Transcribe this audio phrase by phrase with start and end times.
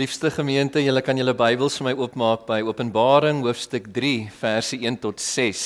[0.00, 4.96] Liefste gemeente, julle kan julle Bybels vir my oopmaak by Openbaring hoofstuk 3 verse 1
[5.02, 5.60] tot 6.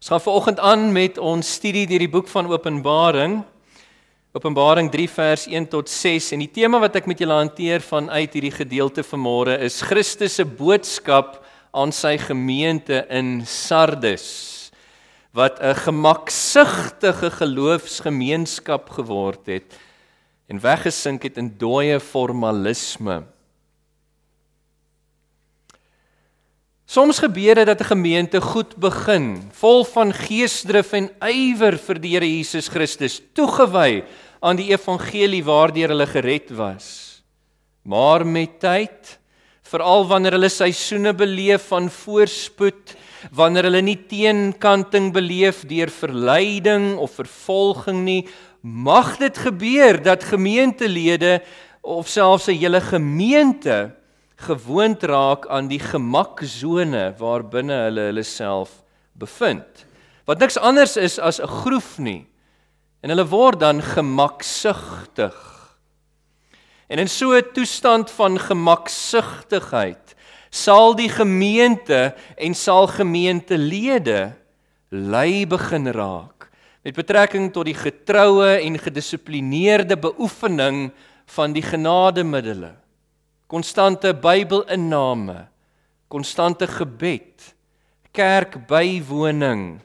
[0.00, 3.36] Ons gaan vanoggend aan met ons studie deur die boek van Openbaring.
[4.34, 8.34] Openbaring 3 vers 1 tot 6 en die tema wat ek met julle hanteer vanuit
[8.34, 11.38] hierdie gedeelte vanmôre is Christus se boodskap
[11.70, 14.72] aan sy gemeente in Sardes
[15.30, 19.78] wat 'n gemaksigtige geloofsgemeenskap geword het
[20.50, 23.22] en weggesink het in dooie formalisme.
[26.90, 32.14] Soms gebeur dit dat 'n gemeente goed begin, vol van geesdrif en ywer vir die
[32.14, 34.02] Here Jesus Christus, toegewy
[34.40, 37.22] aan die evangelie waardeur hulle gered was.
[37.84, 39.18] Maar met tyd,
[39.62, 42.96] veral wanneer hulle seisoene beleef van voorspoed,
[43.30, 48.26] wanneer hulle nie teenkanting beleef deur verleiding of vervolging nie,
[48.62, 51.40] mag dit gebeur dat gemeentelede
[51.82, 53.99] of selfs 'n hele gemeente
[54.40, 59.84] gewoond raak aan die gemaksone waarbinne hulle hulle self bevind.
[60.28, 62.26] Wat niks anders is as 'n groef nie.
[63.02, 65.36] En hulle word dan gemaksugtig.
[66.88, 70.14] En in so 'n toestand van gemaksugtigheid
[70.50, 74.32] sal die gemeente en sal gemeentelede
[74.90, 76.50] lei begin raak
[76.82, 80.90] met betrekking tot die getroue en gedissiplineerde beoefening
[81.26, 82.74] van die genademiddels
[83.50, 85.48] konstante Bybelinname,
[86.08, 87.54] konstante gebed,
[88.14, 89.80] kerkbywoning.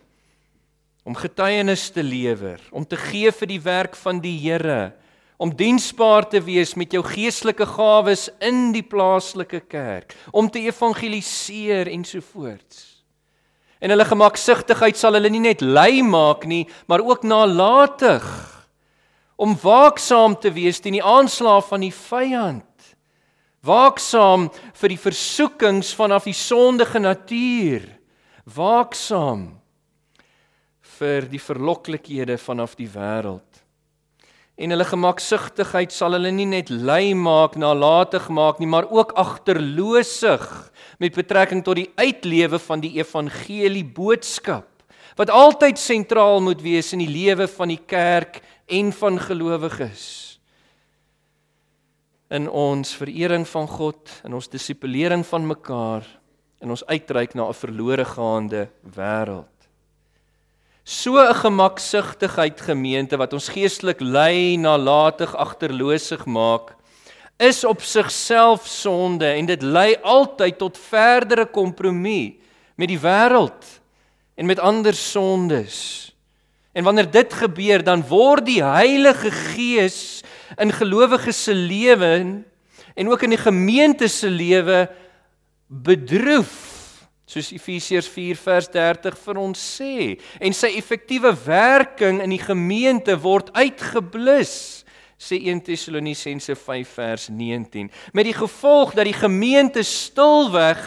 [1.05, 4.93] Om getuienis te lewer, om te gee vir die werk van die Here,
[5.37, 11.89] om diensbaar te wees met jou geestelike gawes in die plaaslike kerk, om te evangeliseer
[11.93, 13.03] ensovoorts.
[13.81, 18.25] En hulle gemaksigtigheid sal hulle nie net lei maak nie, maar ook nalatig.
[19.35, 22.65] Om waaksaam te wees teen die aanslag van die vyand
[23.65, 27.87] Waaksaam vir die versoekings vanaf die sondige natuur.
[28.45, 29.55] Waaksaam
[30.99, 33.41] vir die verloklikhede vanaf die wêreld.
[34.55, 40.45] En hulle gemaksigtigheid sal hulle nie net lui maak, nalatig maak nie, maar ook agterloosig
[41.01, 44.69] met betrekking tot die uitlewe van die evangelie boodskap
[45.15, 50.24] wat altyd sentraal moet wees in die lewe van die kerk en van gelowiges
[52.29, 56.05] in ons verering van God, in ons dissipelering van mekaar,
[56.61, 59.55] in ons uitreik na 'n verlore gaande wêreld.
[60.83, 66.75] So 'n gemaksigtigheid gemeente wat ons geestelik lei nalatig agterloosig maak,
[67.37, 72.39] is op sigself sonde en dit lei altyd tot verdere kompromie
[72.75, 73.81] met die wêreld
[74.35, 76.11] en met ander sondes.
[76.71, 80.23] En wanneer dit gebeur, dan word die Heilige Gees
[80.57, 82.43] in gelowiges se lewe
[82.95, 84.87] en ook in die gemeente se lewe
[85.67, 86.73] bedroef
[87.25, 90.15] soos Efesiërs 4 vers 30 vir ons sê.
[90.39, 94.85] En sy effektiewe werking in die gemeente word uitgeblus
[95.15, 100.81] sê 1 Tessalonisense 5 vers 19 met die gevolg dat die gemeente stilweg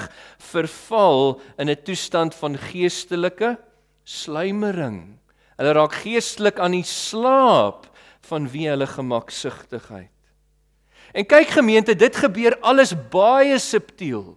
[0.51, 3.57] verval in 'n toestand van geestelike
[4.05, 5.19] sluimering.
[5.57, 7.88] Hulle raak geestelik aan die slaap
[8.29, 10.13] van wie hulle gemaksigtigheid.
[11.13, 14.37] En kyk gemeente, dit gebeur alles baie subtiel.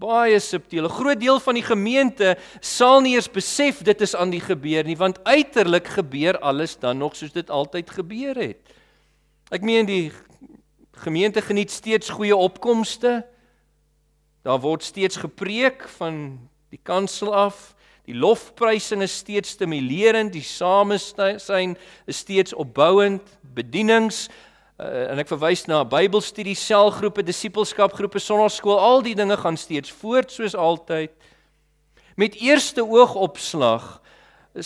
[0.00, 0.88] Baie subtiel.
[0.88, 4.84] 'n Groot deel van die gemeente sal nie eens besef dit is aan die gebeur
[4.84, 8.60] nie, want uiterlik gebeur alles dan nog soos dit altyd gebeur het.
[9.50, 10.12] Ek meen die
[10.92, 13.26] gemeente geniet steeds goeie opkomste.
[14.42, 16.38] Daar word steeds gepreek van
[16.70, 17.74] die kansel af.
[18.08, 21.76] Die lofprysing is steeds stimulerend, die samesyn
[22.08, 24.28] is steeds opbouend, bedienings
[24.80, 30.32] uh, en ek verwys na Bybelstudie, selgroepe, disippelskapgroepe, sonnaarskool, al die dinge gaan steeds voort
[30.32, 31.12] soos altyd.
[32.20, 33.98] Met eerste oogopslag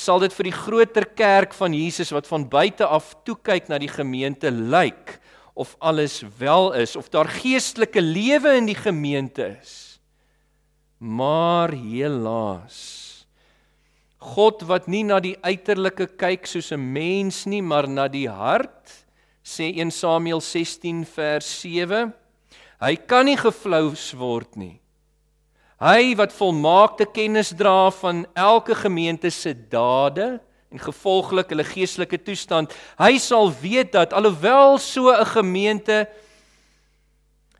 [0.00, 3.78] sal dit vir die groter kerk van Jesus wat van buite af toe kyk na
[3.82, 5.18] die gemeente lyk
[5.54, 10.00] of alles wel is of daar geestelike lewe in die gemeente is.
[10.98, 13.03] Maar helaas
[14.24, 19.04] God wat nie na die uiterlike kyk soos 'n mens nie, maar na die hart,
[19.44, 22.12] sê 1 Samuel 16 vers 7.
[22.80, 24.80] Hy kan nie geflous word nie.
[25.80, 30.40] Hy wat volmaakte kennis dra van elke gemeente se dade
[30.72, 36.08] en gevolglik hulle geestelike toestand, hy sal weet dat alhoewel so 'n gemeente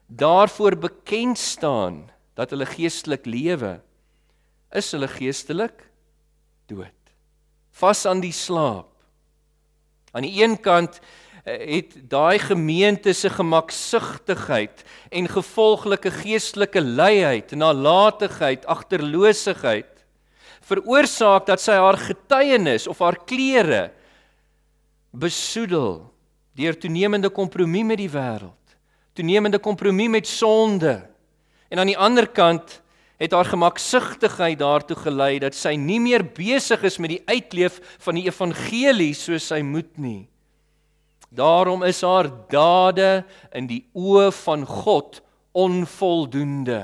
[0.08, 3.80] daarvoor bekend staan dat hulle geestelik lewe,
[4.72, 5.93] is hulle geestelik
[6.66, 7.12] dood.
[7.74, 8.90] Vas aan die slaap.
[10.14, 11.00] Aan die een kant
[11.44, 19.90] het daai gemeente se gemaksigtigheid en gevolglike geestelike luiheid, nalatigheid, agterloosigheid
[20.64, 23.90] veroorsaak dat sy haar getuienis of haar klere
[25.12, 26.06] besoedel
[26.56, 28.76] deur toenemende kompromie met die wêreld,
[29.14, 31.02] toenemende kompromie met sonde.
[31.68, 32.80] En aan die ander kant
[33.20, 38.18] het haar gemaksigtigheid daartoe gelei dat sy nie meer besig is met die uitleef van
[38.18, 40.24] die evangelie soos sy moet nie.
[41.34, 43.24] Daarom is haar dade
[43.54, 45.20] in die oë van God
[45.54, 46.82] onvoldoende.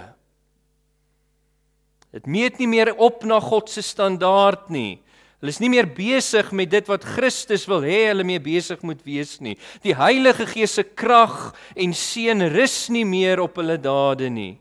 [2.11, 4.99] Dit meet nie meer op na God se standaard nie.
[5.41, 9.01] Hulle is nie meer besig met dit wat Christus wil hê hulle mee besig moet
[9.07, 9.55] wees nie.
[9.87, 14.59] Die Heilige Gees se krag en seën rus nie meer op hulle dade nie.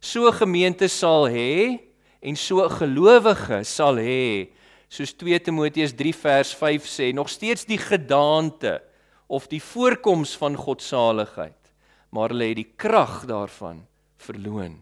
[0.00, 1.78] So gemeente sal hê
[2.24, 4.48] en so gelowige sal hê
[4.90, 8.80] soos 2 Timoteus 3 vers 5 sê, nog steeds die gedaante
[9.30, 11.58] of die voorkoms van godsaligheid,
[12.10, 13.84] maar hulle het die krag daarvan
[14.18, 14.80] verloon.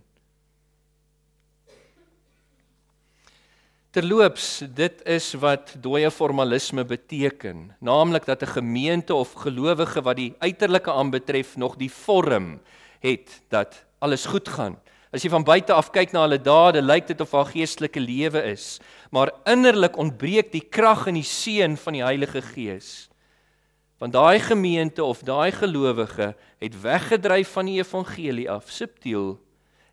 [3.93, 10.35] Terloops, dit is wat dooie formalisme beteken, naamlik dat 'n gemeente of gelowige wat die
[10.38, 12.61] uiterlike aanbetref nog die vorm
[13.00, 14.79] het dat alles goed gaan.
[15.12, 18.43] As jy van buite af kyk na hulle dade, lyk dit of haar geestelike lewe
[18.50, 18.76] is,
[19.10, 23.08] maar innerlik ontbreek die krag en die seën van die Heilige Gees.
[23.99, 29.38] Want daai gemeente of daai gelowige het weggedryf van die evangelie af, subtiel,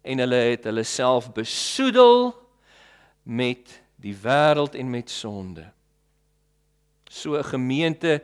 [0.06, 2.34] en hulle het hulle self besoedel
[3.24, 5.72] met die wêreld en met sonde.
[7.10, 8.22] So 'n gemeente,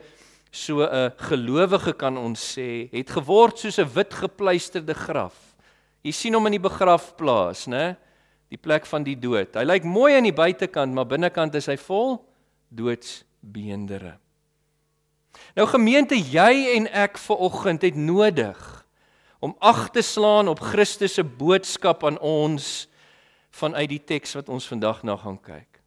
[0.50, 5.51] so 'n gelowige kan ons sê, het geword soos 'n wit gepleisterde graf.
[6.02, 7.94] Jy sien hom in die begrafplaas, né?
[8.50, 9.54] Die plek van die dood.
[9.56, 12.18] Hy lyk mooi aan die buitekant, maar binnekant is hy vol
[12.74, 14.16] doodsbeendere.
[15.56, 18.60] Nou gemeente, jy en ek ver oggend het nodig
[19.42, 22.86] om ag te slaan op Christus se boodskap aan ons
[23.52, 25.80] vanuit die teks wat ons vandag na gaan kyk.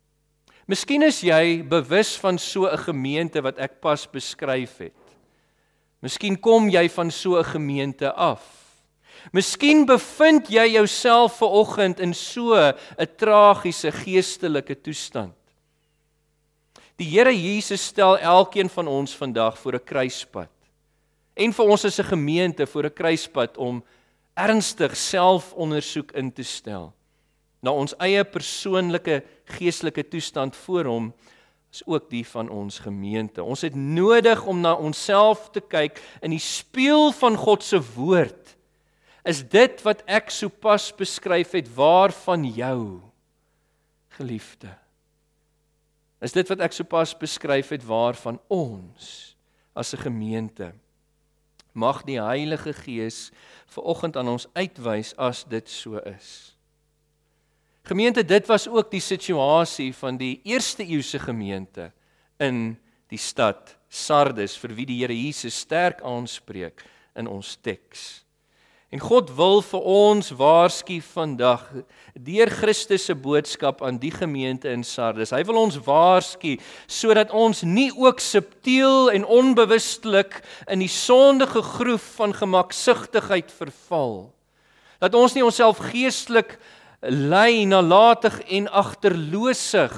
[0.67, 4.97] Miskien is jy bewus van so 'n gemeente wat ek pas beskryf het.
[6.01, 8.64] Miskien kom jy van so 'n gemeente af.
[9.31, 15.33] Miskien bevind jy jouself ver oggend in so 'n tragiese geestelike toestand.
[16.97, 20.49] Die Here Jesus stel elkeen van ons vandag voor 'n kruispunt.
[21.35, 23.83] En vir ons as 'n gemeente voor 'n kruispunt om
[24.33, 26.93] ernstig selfondersoek in te stel
[27.65, 29.21] na ons eie persoonlike
[29.57, 31.07] geestelike toestand voor hom
[31.73, 33.43] is ook die van ons gemeente.
[33.43, 38.54] Ons het nodig om na onsself te kyk in die spieël van God se woord.
[39.25, 43.01] Is dit wat ek sopas beskryf het waar van jou
[44.17, 44.69] geliefde?
[46.21, 49.35] Is dit wat ek sopas beskryf het waar van ons
[49.73, 50.73] as 'n gemeente?
[51.73, 53.31] Mag die Heilige Gees
[53.65, 56.55] ver oggend aan ons uitwys as dit so is.
[57.83, 61.91] Gemeente, dit was ook die situasie van die eerste eeuse gemeente
[62.37, 62.77] in
[63.07, 66.81] die stad Sardes vir wie die Here Jesus sterk aanspreek
[67.15, 68.24] in ons teks.
[68.93, 71.63] En God wil vir ons waarsku vandag
[72.13, 75.33] deur Christus se boodskap aan die gemeente in Sardes.
[75.33, 76.53] Hy wil ons waarsku
[76.85, 80.37] sodat ons nie ook subtiel en onbewustelik
[80.69, 84.29] in die sondige groef van gemaksigtigheid verval.
[85.01, 86.59] Dat ons nie onsself geestelik
[87.01, 89.93] lei nalatig en agterloosig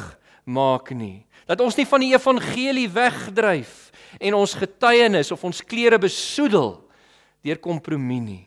[0.47, 1.27] maak nie.
[1.47, 6.77] Dat ons nie van die evangelie wegdryf en ons getuienis of ons klere besoedel
[7.43, 8.46] deur kompromie nie.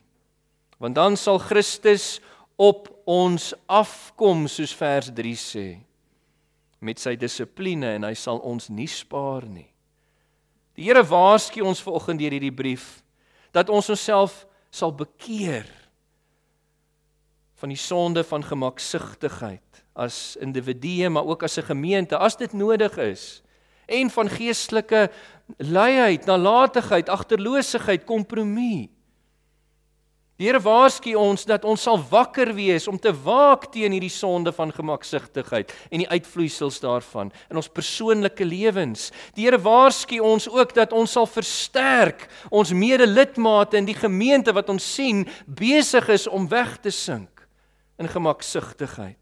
[0.81, 2.19] Want dan sal Christus
[2.61, 5.67] op ons afkom soos vers 3 sê
[6.81, 9.69] met sy dissipline en hy sal ons nie spaar nie.
[10.77, 13.03] Die Here waarsku ons vanoggend deur hierdie brief
[13.53, 15.69] dat ons onsself sal bekeer
[17.61, 22.97] van die sonde van gemaksigtigheid as individue maar ook as 'n gemeente as dit nodig
[22.97, 23.43] is
[23.91, 25.11] en van geestelike
[25.59, 28.91] luiheid, nalatigheid, agterloosigheid, kompromie.
[30.41, 34.55] Die Here waarsku ons dat ons sal wakker wees om te waak teen hierdie sonde
[34.57, 39.11] van gemaksigtigheid en die uitvloeisels daarvan in ons persoonlike lewens.
[39.37, 44.73] Die Here waarsku ons ook dat ons sal versterk ons medelidmate in die gemeente wat
[44.73, 47.45] ons sien besig is om weg te sink
[48.01, 49.21] in gemaksigtigheid.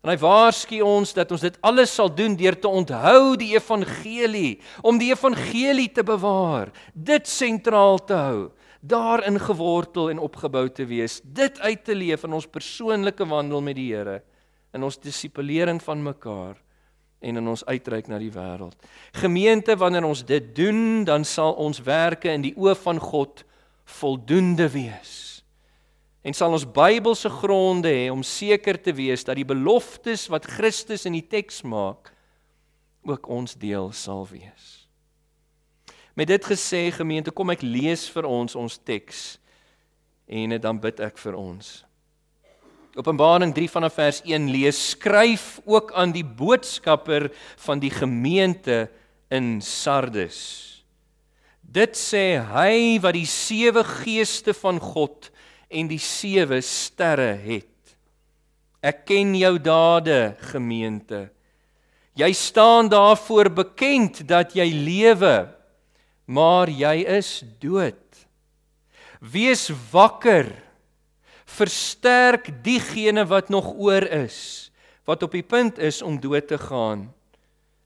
[0.00, 4.56] En hy waarsku ons dat ons dit alles sal doen deur te onthou die evangelie,
[4.80, 8.40] om die evangelie te bewaar, dit sentraal te hou,
[8.82, 13.78] daarin gewortel en opgebou te wees, dit uit te leef in ons persoonlike wandel met
[13.78, 14.18] die Here,
[14.74, 16.58] in ons dissipelering van mekaar
[17.22, 18.74] en in ons uitreik na die wêreld.
[19.14, 23.44] Gemeente, wanneer ons dit doen, dan sal ons werke in die oë van God
[24.00, 25.44] voldoende wees.
[26.26, 31.06] En sal ons Bybelse gronde hê om seker te wees dat die beloftes wat Christus
[31.06, 32.10] in die teks maak
[33.06, 34.81] ook ons deel sal wees.
[36.14, 39.38] Met dit gesê gemeente, kom ek lees vir ons ons teks
[40.28, 41.70] en dan bid ek vir ons.
[42.92, 47.30] Openbaring 3 vanaf vers 1 lees: Skryf ook aan die boodskapper
[47.64, 48.90] van die gemeente
[49.32, 50.38] in Sardes.
[51.62, 55.30] Dit sê hy wat die sewe geeste van God
[55.72, 57.68] en die sewe sterre het.
[58.84, 61.30] Ek ken jou dade, gemeente.
[62.18, 65.48] Jy staan daarvoor bekend dat jy lewe,
[66.24, 67.98] maar jy is dood.
[69.22, 70.50] Wees wakker
[71.52, 74.70] versterk diegene wat nog oor is,
[75.04, 77.10] wat op die punt is om dood te gaan.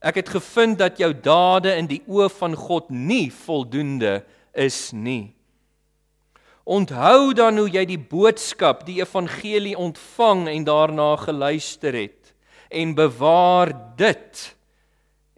[0.01, 4.21] Ek het gevind dat jou dade in die oë van God nie voldoende
[4.55, 5.33] is nie.
[6.67, 12.33] Onthou dan hoe jy die boodskap, die evangelie ontvang en daarna geluister het
[12.75, 14.41] en bewaar dit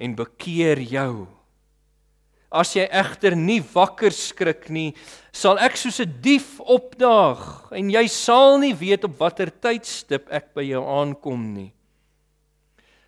[0.00, 1.28] en bekeer jou.
[2.48, 4.94] As jy egter nie wakker skrik nie,
[5.32, 10.54] sal ek soos 'n dief opdaag en jy sal nie weet op watter tydstip ek
[10.54, 11.72] by jou aankom nie.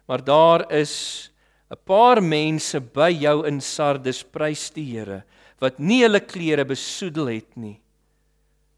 [0.06, 1.30] Maar daar is
[1.70, 5.24] 'n paar mense by jou in Sardes, prys die Here,
[5.60, 7.80] wat nie hulle klere besoedel het nie.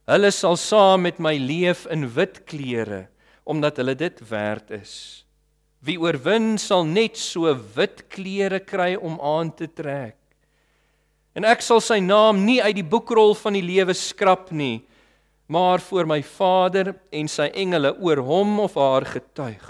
[0.07, 3.09] Hulle sal saam met my leef in wit klere,
[3.47, 5.25] omdat hulle dit werd is.
[5.81, 10.22] Wie oorwin sal net so wit klere kry om aan te trek.
[11.33, 14.83] En ek sal sy naam nie uit die boekrol van die lewe skrap nie,
[15.49, 19.69] maar voor my Vader en sy engele oor hom of haar getuig.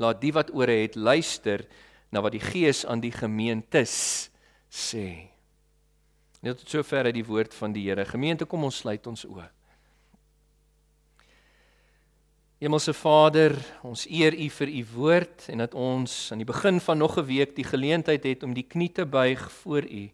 [0.00, 1.64] Laat die wat ore het luister
[2.12, 4.28] na wat die Gees aan die gemeentes
[4.68, 5.32] sê.
[6.44, 8.04] Net tot sover uit die woord van die Here.
[8.08, 9.48] Gemeente, kom ons sluit ons oë.
[12.60, 13.54] Hemelse Vader,
[13.88, 17.24] ons eer U vir U woord en dat ons aan die begin van nog 'n
[17.24, 20.10] week die geleentheid het om die knie te buig voor U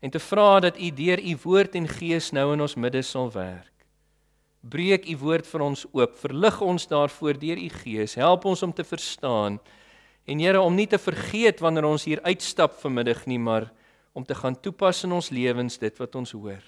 [0.00, 3.30] en te vra dat U deur U woord en gees nou in ons midde sal
[3.34, 3.72] werk.
[4.62, 8.72] Breek U woord vir ons oop, verlig ons daarvoor deur U gees, help ons om
[8.72, 9.58] te verstaan
[10.28, 13.70] en Here om nie te vergeet wanneer ons hier uitstap vanmiddag nie, maar
[14.12, 16.60] om te gaan toepas in ons lewens dit wat ons hoor.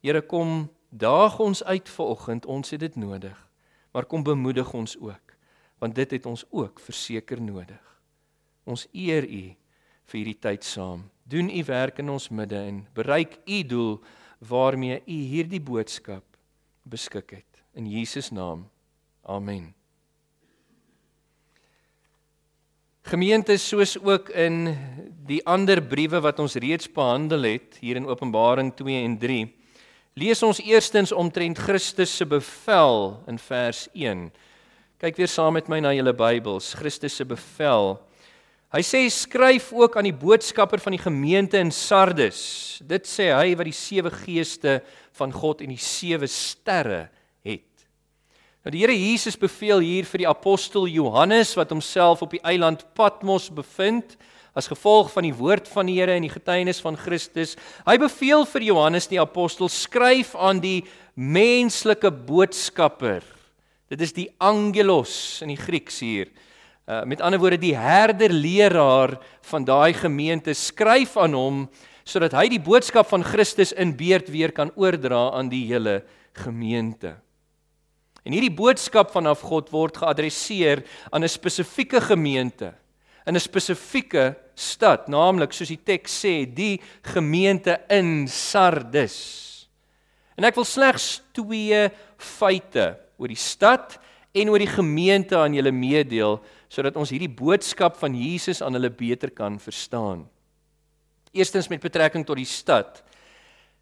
[0.00, 3.36] Here kom daag ons uit vanoggend, ons het dit nodig.
[3.92, 5.34] Maar kom bemoedig ons ook,
[5.82, 7.82] want dit het ons ook verseker nodig.
[8.64, 9.42] Ons eer U
[10.10, 14.00] vir hierdie tyd saam doen u werk in ons midde en bereik u doel
[14.38, 16.24] waarmee u hierdie boodskap
[16.82, 18.66] beskik het in Jesus naam.
[19.22, 19.74] Amen.
[23.02, 24.76] Gemeente soos ook in
[25.26, 29.46] die ander briewe wat ons reeds behandel het hier in Openbaring 2 en 3
[30.18, 34.26] lees ons eerstens omtrent Christus se bevel in vers 1.
[35.00, 37.94] Kyk weer saam met my na julle Bybels, Christus se bevel
[38.70, 42.78] Hy sê skryf ook aan die boodskapper van die gemeente in Sardes.
[42.86, 44.76] Dit sê hy wat die sewe geeste
[45.18, 47.08] van God en die sewe sterre
[47.42, 47.66] het.
[48.62, 52.84] Nou die Here Jesus beveel hier vir die apostel Johannes wat homself op die eiland
[52.94, 54.14] Patmos bevind
[54.54, 57.56] as gevolg van die woord van die Here en die getuienis van Christus.
[57.88, 60.84] Hy beveel vir Johannes die apostel skryf aan die
[61.18, 63.26] menslike boodskapper.
[63.90, 66.30] Dit is die angelos in die Grieks hier.
[66.90, 69.12] Uh, met ander woorde die herder leraar
[69.46, 71.58] van daai gemeente skryf aan hom
[72.02, 76.00] sodat hy die boodskap van Christus in beerd weer kan oordra aan die hele
[76.34, 77.12] gemeente.
[78.26, 80.82] En hierdie boodskap vanaf God word geadresseer
[81.14, 82.74] aan 'n spesifieke gemeente
[83.24, 89.68] in 'n spesifieke stad, naamlik soos die teks sê, die gemeente in Sardes.
[90.36, 94.00] En ek wil slegs twee feite oor die stad
[94.34, 98.92] en oor die gemeente aan julle meedeel sodat ons hierdie boodskap van Jesus aan hulle
[98.94, 100.22] beter kan verstaan.
[101.34, 103.02] Eerstens met betrekking tot die stad.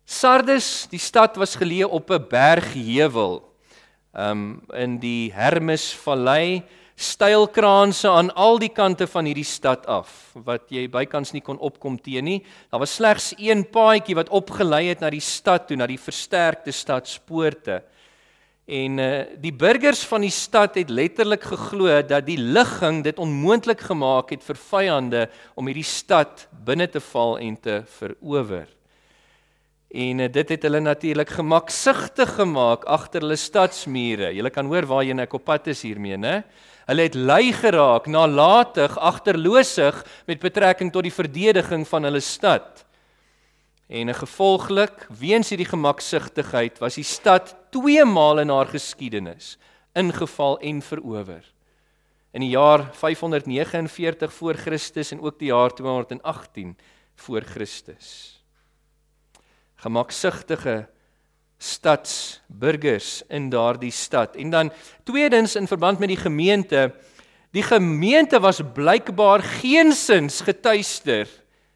[0.09, 3.45] Sardes, die stad was geleë op 'n bergheuwel.
[4.17, 6.65] Um in die Hermesvallei,
[6.99, 11.99] steilkraanse aan al die kante van hierdie stad af wat jy bykans nie kon opkom
[11.99, 12.41] teen nie.
[12.73, 16.73] Daar was slegs een paadjie wat opgelei het na die stad toe, na die versterkte
[16.73, 17.83] stadspoorte.
[18.69, 23.81] En uh die burgers van die stad het letterlik geglo dat die ligging dit onmoontlik
[23.81, 25.23] gemaak het vir vyande
[25.57, 28.69] om hierdie stad binne te val en te verower.
[29.89, 34.35] En uh, dit het hulle natuurlik gemaksigtig gemaak agter hulle stadsmure.
[34.37, 36.43] Jy kan hoor waar jy net op pad is hiermee, né?
[36.89, 42.85] Hulle het lui geraak, nalatig, agterloosig met betrekking tot die verdediging van hulle stad.
[43.89, 49.57] En gevolglik, weens hierdie gemaksigtigheid, was die stad twee maal in haar geskiedenis
[49.97, 51.45] ingeval en verower.
[52.37, 56.77] In die jaar 549 voor Christus en ook die jaar 218
[57.17, 58.37] voor Christus.
[59.81, 60.89] Gemaksigtige
[61.59, 64.37] stadsburgers in daardie stad.
[64.37, 66.95] En dan tweedens in verband met die gemeente,
[67.51, 71.29] die gemeente was blykbaar geensins getuister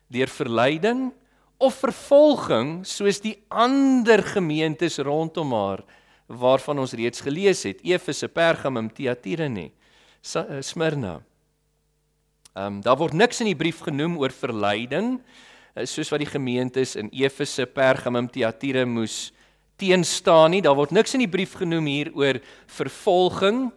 [0.07, 1.13] deur verleiding
[1.63, 5.85] of vervolging soos die ander gemeentes rondom haar
[6.27, 11.21] waarvan ons reeds gelees het Efese, Pergamum, Thyatira nie eh, Smyrna.
[12.53, 15.15] Ehm um, daar word niks in die brief genoem oor verleiding
[15.75, 19.33] eh, soos wat die gemeentes in Efese, Pergamum, Thyatira moes
[19.81, 20.63] teenstaan nie.
[20.63, 22.41] Daar word niks in die brief genoem hier oor
[22.71, 23.71] vervolging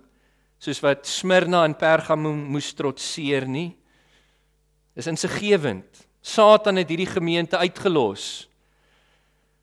[0.60, 3.76] soos wat Smyrna en Pergamum moes trotseer nie.
[4.96, 6.05] Dis insiggewend.
[6.26, 8.48] Satan het hierdie gemeente uitgelos.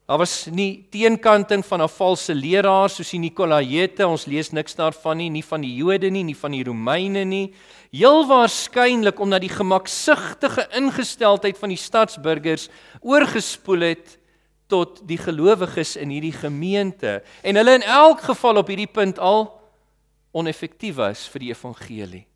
[0.07, 5.17] Daar was nie teenkanting van 'n valse leraar soos die Nikolaïete, ons lees niks daarvan
[5.17, 7.55] nie, nie van die Jode nie, nie van die Romeine nie.
[7.91, 12.69] Heel waarskynlik omdat die gemaksigtige ingesteldheid van die stadsburgers
[13.01, 14.19] oorgespoel het
[14.67, 19.61] tot die gelowiges in hierdie gemeente en hulle in elk geval op hierdie punt al
[20.33, 22.27] oneffektief was vir die evangelie.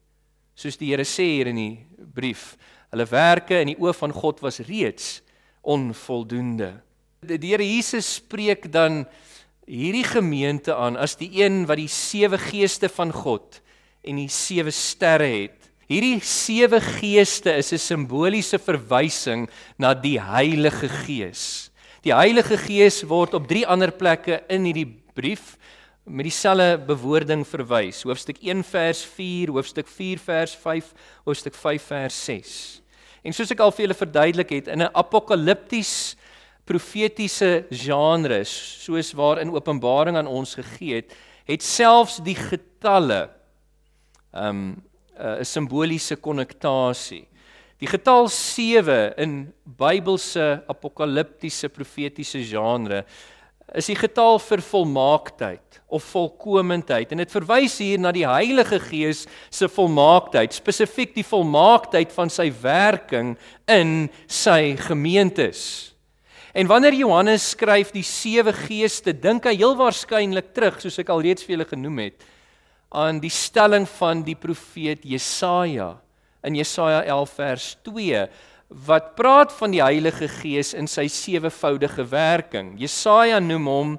[0.54, 2.56] Soos die Here sê hier in die brief,
[2.90, 5.20] Hulle werke in die oë van God was reeds
[5.66, 6.76] onvoldoende.
[7.26, 9.04] Die Here Jesus spreek dan
[9.66, 13.60] hierdie gemeente aan as die een wat die sewe geeste van God
[14.06, 15.66] en die sewe sterre het.
[15.90, 21.70] Hierdie sewe geeste is 'n simboliese verwysing na die Heilige Gees.
[22.02, 25.56] Die Heilige Gees word op drie ander plekke in hierdie brief
[26.06, 28.04] met dieselfde bewoording verwys.
[28.06, 30.92] Hoofstuk 1 vers 4, hoofstuk 4 vers 5,
[31.24, 32.52] hoofstuk 5 vers 6.
[33.26, 36.14] En soos ek al vir julle verduidelik het, in 'n apokalipties
[36.64, 43.30] profetiese genre, soos waarin Openbaring aan ons gegee het, het selfs die getalle
[44.32, 44.82] um
[45.18, 47.26] 'n simboliese konnektasie.
[47.78, 53.04] Die getal 7 in Bybelse apokaliptiese profetiese genre
[53.74, 59.24] is die getal vir volmaaktheid of volkomendheid en dit verwys hier na die Heilige Gees
[59.50, 63.34] se volmaaktheid spesifiek die volmaaktheid van sy werking
[63.66, 65.92] in sy gemeentes.
[66.56, 71.20] En wanneer Johannes skryf die sewe geeste, dink hy heel waarskynlik terug soos ek al
[71.26, 72.32] reeds vir julle genoem het
[72.96, 75.96] aan die stelling van die profeet Jesaja
[76.46, 78.22] in Jesaja 11 vers 2
[78.68, 82.74] wat praat van die Heilige Gees in sy sewevoudige werking.
[82.80, 83.92] Jesaja noem hom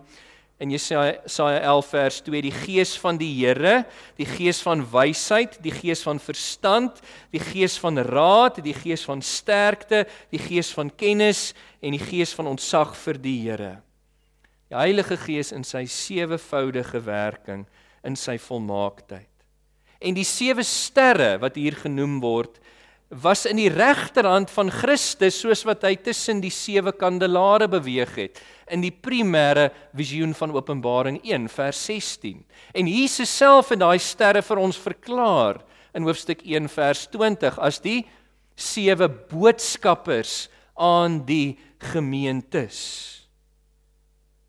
[0.60, 3.86] in Jesaja 11 vers 2 die Gees van die Here,
[4.18, 7.00] die Gees van wysheid, die Gees van verstand,
[7.32, 12.34] die Gees van raad, die Gees van sterkte, die Gees van kennis en die Gees
[12.36, 13.74] van ontzag vir die Here.
[14.68, 17.68] Die Heilige Gees in sy sewevoudige werking
[18.04, 19.30] in sy volmaaktheid.
[20.04, 22.60] En die sewe sterre wat hier genoem word,
[23.10, 28.42] was in die regterhand van Christus soos wat hy tussen die sewe kandelare beweeg het
[28.68, 32.44] in die primêre visioen van Openbaring 1 vers 16.
[32.76, 35.62] En Jesus self het daai sterre vir ons verklaar
[35.96, 38.02] in hoofstuk 1 vers 20 as die
[38.60, 41.56] sewe boodskappers aan die
[41.94, 42.78] gemeentes.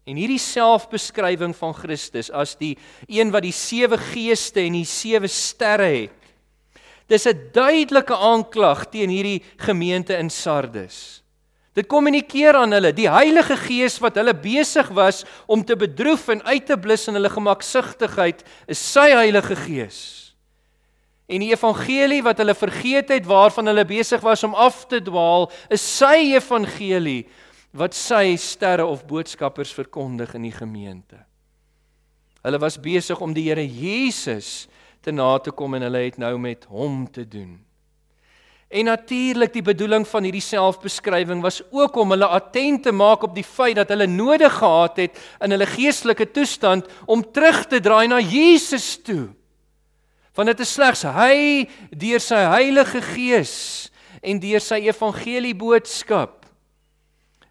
[0.08, 2.74] En hierdie selfbeskrywing van Christus as die
[3.06, 6.17] een wat die sewe geeste en die sewe sterre het
[7.08, 11.22] Dis 'n duidelike aanklag teen hierdie gemeente in Sardes.
[11.72, 16.42] Dit kommunikeer aan hulle die Heilige Gees wat hulle besig was om te bedroef en
[16.42, 20.34] uit te blus in hulle gemaksigtigheid, is sy Heilige Gees.
[21.28, 25.50] En die evangelie wat hulle vergeet het waarvan hulle besig was om af te dwaal,
[25.70, 27.28] is sy evangelie
[27.76, 31.20] wat sy sterre of boodskappers verkondig in die gemeente.
[32.42, 34.66] Hulle was besig om die Here Jesus
[35.08, 37.56] te na te kom en hulle het nou met hom te doen.
[38.68, 43.32] En natuurlik die bedoeling van hierdie selfbeskrywing was ook om hulle attent te maak op
[43.32, 48.10] die feit dat hulle nodig gehad het in hulle geestelike toestand om terug te draai
[48.12, 49.30] na Jesus toe.
[50.36, 53.56] Want dit is slegs hy deur sy Heilige Gees
[54.20, 56.44] en deur sy evangelie boodskap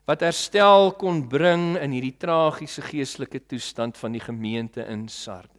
[0.08, 5.57] wat herstel kon bring in hierdie tragiese geestelike toestand van die gemeente in Sardes.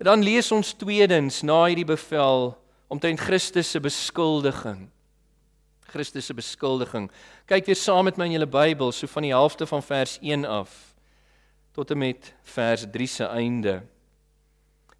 [0.00, 2.54] Dan lees ons tweedens na hierdie bevel
[2.88, 4.86] omtrent Christus se beskuldiging.
[5.92, 7.10] Christus se beskuldiging.
[7.50, 10.46] Kyk weer saam met my in julle Bybel, so van die helfte van vers 1
[10.48, 10.72] af
[11.76, 13.76] tot en met vers 3 se einde.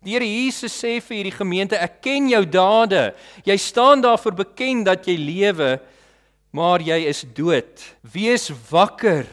[0.00, 3.10] Die Here Jesus sê vir hierdie gemeente, ek ken jou dade.
[3.44, 5.74] Jy staan daarvoor bekend dat jy lewe,
[6.56, 7.84] maar jy is dood.
[8.00, 9.26] Wees wakker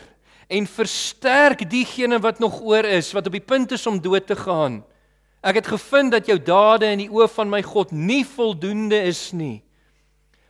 [0.50, 4.36] en versterk diegene wat nog oor is, wat op die punt is om dood te
[4.36, 4.82] gaan.
[5.46, 9.30] Ek het gevind dat jou dade in die oë van my God nie voldoende is
[9.38, 9.62] nie.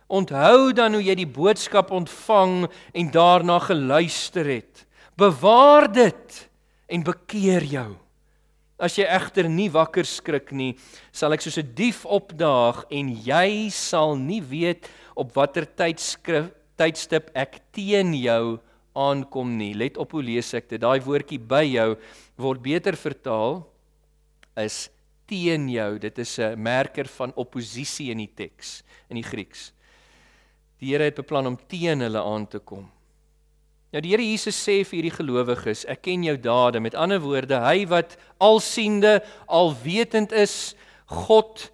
[0.08, 2.64] Onthou dan hoe jy die boodskap ontvang
[2.96, 4.86] en daarna geluister het.
[5.20, 6.38] Bewaar dit
[6.88, 7.90] en bekeer jou.
[8.78, 10.76] As jy egter nie wakker skrik nie,
[11.12, 17.30] sal ek soos 'n dief opdaag en jy sal nie weet op watter tydskrif tydstip
[17.34, 18.60] ek teen jou
[18.94, 19.74] aankom nie.
[19.74, 20.80] Let op hoe lees ek dit.
[20.80, 21.96] Daai woordjie by jou
[22.38, 23.66] word beter vertaal
[24.64, 24.88] is
[25.28, 25.98] teen jou.
[25.98, 29.72] Dit is 'n merker van oppositie in die teks in die Grieks.
[30.78, 32.90] Die Here het beplan om teen hulle aan te kom.
[33.92, 36.80] Nou die Here Jesus sê vir hierdie gelowiges, ek ken jou dade.
[36.80, 40.74] Met ander woorde, hy wat alsiende, alwetend is,
[41.06, 41.70] God,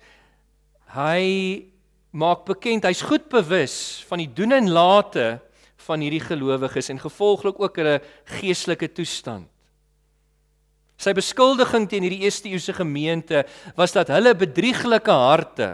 [0.95, 1.67] hy
[2.15, 5.41] maak bekend, hy's goed bewus van die doen en late
[5.89, 7.99] van hierdie gelowiges en gevolglik ook hulle
[8.39, 9.49] geestelike toestand.
[11.01, 13.43] Sy beskuldiging teen hierdie eerste eeuse gemeente
[13.77, 15.71] was dat hulle bedrieglike harte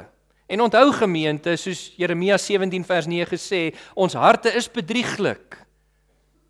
[0.51, 3.61] en onthou gemeente soos Jeremia 17 vers 9 sê,
[3.95, 5.61] ons harte is bedrieglik.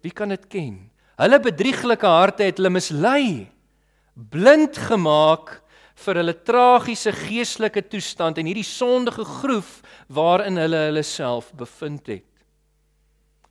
[0.00, 0.78] Wie kan dit ken?
[1.20, 3.50] Hulle bedrieglike harte het hulle mislei,
[4.16, 5.58] blind gemaak
[6.00, 12.29] vir hulle tragiese geestelike toestand en hierdie sondige groef waarin hulle hulle self bevind het.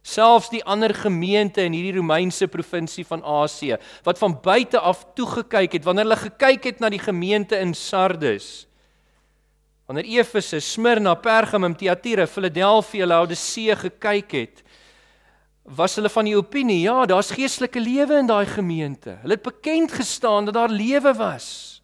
[0.10, 5.78] Selfs die ander gemeente in hierdie Romeinse provinsie van Asië wat van buite af toegekyk
[5.78, 8.68] het wanneer hulle gekyk het na die gemeente in Sardes.
[9.90, 14.64] Wanneer Efese, Smyrna, Pergamum, Thyatira, Philadelphia, Laodicea gekyk het,
[15.64, 19.18] was hulle van die opinie, ja, daar's geestelike lewe in daai gemeente.
[19.22, 21.82] Hulle het bekend gestaan dat daar lewe was.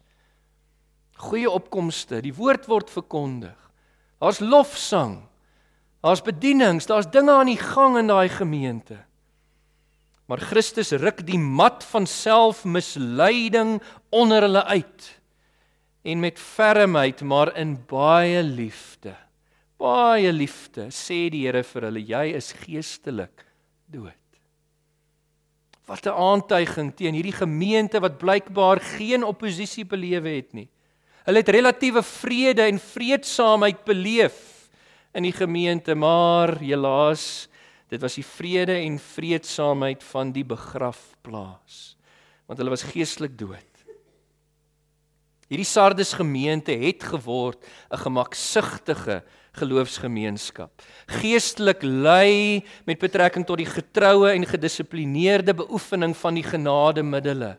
[1.16, 3.56] Goeie opkomste, die woord word verkondig.
[4.22, 5.20] Daar's lofsang.
[6.06, 9.00] Daar's bedienings, daar's dinge aan die gang in daai gemeente.
[10.30, 13.80] Maar Christus ruk die mat van selfmisleiding
[14.14, 15.08] onder hulle uit.
[16.06, 19.16] En met fermheid, maar in baie liefde.
[19.82, 23.42] Baie liefde sê die Here vir hulle, jy is geestelik
[23.90, 24.14] dood.
[25.90, 30.68] Wat 'n aantuiging teen hierdie gemeente wat blykbaar geen oppositie belewe het nie.
[31.26, 34.55] Hulle het relatiewe vrede en vreedsaamheid beleef
[35.16, 37.48] in die gemeente, maar helaas,
[37.88, 41.96] dit was die vrede en vreedsaamheid van die begrafplaas.
[42.46, 43.72] Want hulle was geestelik dood.
[45.46, 50.82] Hierdie Sardes gemeente het geword 'n gemaksigtige geloofsgemeenskap.
[51.06, 57.56] Geestelik lei met betrekking tot die getroue en gedissiplineerde beoefening van die genademiddels.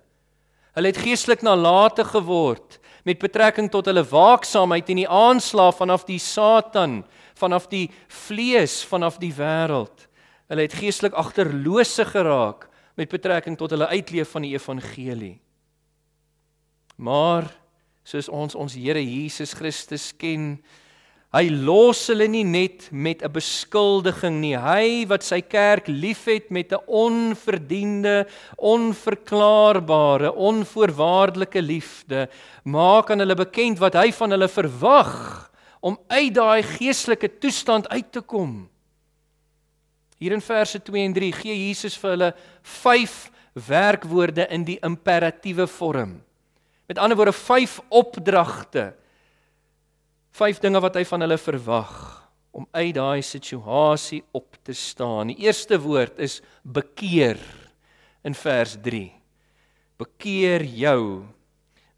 [0.74, 6.20] Hulle het geestelik nalate geword met betrekking tot hulle waaksaamheid en die aanslag vanaf die
[6.20, 7.06] Satan,
[7.38, 10.08] vanaf die vlees, vanaf die wêreld.
[10.48, 15.38] Hulle het geestelik agterlose geraak met betrekking tot hulle uitleef van die evangelie.
[16.98, 17.50] Maar
[18.08, 20.58] soos ons ons Here Jesus Christus ken,
[21.36, 24.56] Hy los hulle nie net met 'n beskuldiging nie.
[24.56, 32.30] Hy wat sy kerk liefhet met 'n onverdiende, onverklaarbare, onvoorwaardelike liefde,
[32.64, 35.52] maak aan hulle bekend wat hy van hulle verwag
[35.88, 38.66] om uit daai geestelike toestand uit te kom.
[40.18, 42.32] Hier in verse 2 en 3 gee Jesus vir hulle
[42.84, 43.18] vyf
[43.68, 46.18] werkwoorde in die imperatiewe vorm.
[46.90, 48.92] Met ander woorde vyf opdragte
[50.38, 51.94] vyf dinge wat hy van hulle verwag
[52.58, 55.32] om uit daai situasie op te staan.
[55.32, 57.42] Die eerste woord is bekeer
[58.26, 59.08] in vers 3.
[59.98, 61.02] Bekeer jou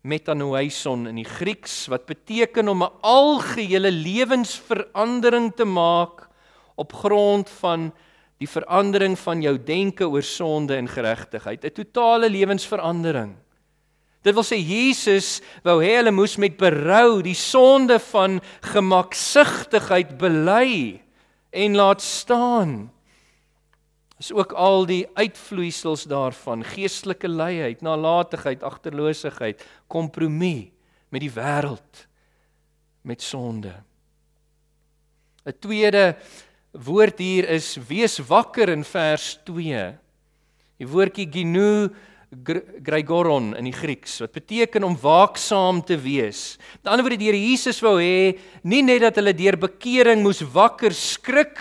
[0.01, 6.29] metanoeison in die Grieks wat beteken om 'n algehele lewensverandering te maak
[6.75, 7.91] op grond van
[8.39, 13.35] die verandering van jou denke oor sonde en geregtigheid, 'n totale lewensverandering.
[14.21, 21.01] Dit wil sê Jesus wou hê hulle moes met berou die sonde van gemaksigtigheid bely
[21.51, 22.91] en laat staan.
[24.19, 30.73] Is ook al die uitvloeisels daarvan, geestelike luiheid, nalatigheid, agterloosigheid, kompromie
[31.09, 32.05] met die wêreld,
[33.01, 33.73] met sonde.
[35.45, 36.17] 'n Tweede
[36.71, 39.97] woord hier is wees wakker in vers 2.
[40.77, 41.89] Die woordjie gnou
[42.85, 46.59] Gregoron in die Grieks wat beteken om waaksaam te wees.
[46.77, 50.43] Met ander woorde die Here Jesus wou hê nie net dat hulle deur bekering moes
[50.53, 51.57] wakker skrik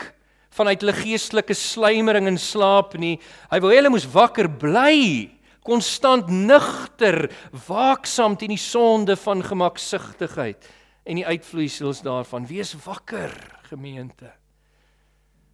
[0.58, 3.16] vanuit hulle geestelike sluimering en slaap nie.
[3.52, 5.30] Hy wou hê hulle moes wakker bly,
[5.66, 7.28] konstant nugter,
[7.68, 10.68] waaksaam teen die sonde van gemaksigtigheid
[11.08, 12.48] en die uitvloeisels daarvan.
[12.48, 13.32] Wees wakker,
[13.70, 14.32] gemeente.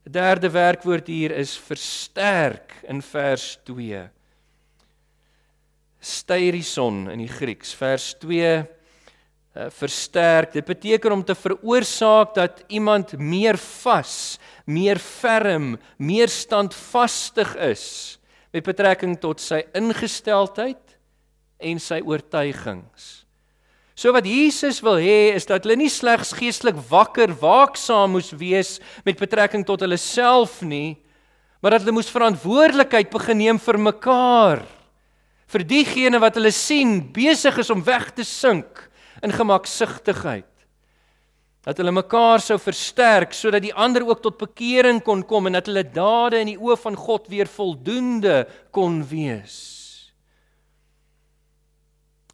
[0.04, 4.10] 'n Derde werkwoord hier is versterk in vers 2.
[6.00, 8.64] Styrison in die Grieks, vers 2 uh, eh,
[9.54, 10.52] versterk.
[10.52, 18.18] Dit beteken om te veroorsaak dat iemand meer vas, meer ferm, meer standvastig is
[18.54, 20.98] met betrekking tot sy ingesteldheid
[21.58, 23.24] en sy oortuigings.
[23.94, 28.80] So wat Jesus wil hê is dat hulle nie slegs geestelik wakker, waaksaam moes wees
[29.06, 30.96] met betrekking tot hulle self nie,
[31.62, 34.64] maar dat hulle moes verantwoordelikheid begin neem vir mekaar.
[35.46, 38.82] Vir diegene wat hulle sien besig is om weg te sink
[39.24, 40.50] in gemaksigtigheid.
[41.64, 45.70] Dat hulle mekaar sou versterk sodat die ander ook tot bekering kon kom en dat
[45.70, 49.56] hulle dade in die oë van God weer voldoende kon wees.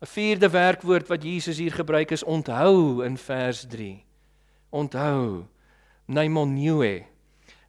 [0.00, 4.02] 'n Vierde werkwoord wat Jesus hier gebruik is onthou in vers 3.
[4.70, 5.44] Onthou.
[6.06, 7.04] Naimonue.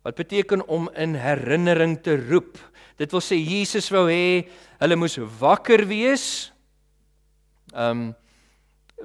[0.01, 2.57] Wat beteken om in herinnering te roep?
[2.97, 4.47] Dit wil sê Jesus wou hê
[4.79, 6.53] hulle moes wakker wees.
[7.75, 8.15] Um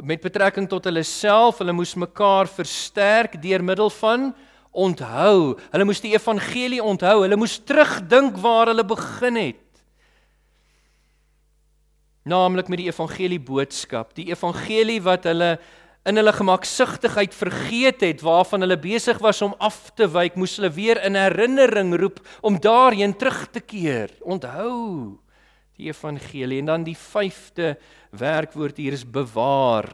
[0.03, 4.33] met betrekking tot hulle self, hulle moes mekaar versterk deur middel van
[4.73, 5.57] onthou.
[5.73, 7.23] Hulle moes die evangelie onthou.
[7.23, 9.63] Hulle moes terugdink waar hulle begin het
[12.27, 15.57] naamlik met die evangelie boodskap, die evangelie wat hulle
[16.07, 20.71] in hulle gemaksigtigheid vergeet het waarvan hulle besig was om af te wyk, moes hulle
[20.75, 24.15] weer in herinnering roep om daarheen terug te keer.
[24.23, 25.19] Onthou
[25.77, 27.75] die evangelie en dan die vyfde
[28.17, 29.91] werkwoord hier is bewaar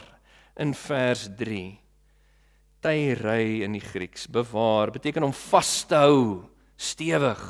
[0.61, 1.63] in vers 3.
[2.83, 6.43] Tyry in die Grieks, bewaar beteken om vas te hou,
[6.77, 7.43] stewig.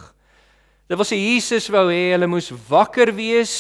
[0.89, 3.55] Dit wil sê Jesus wou hê hulle moes wakker wees